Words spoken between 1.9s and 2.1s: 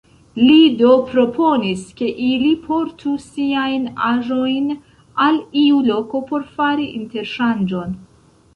ke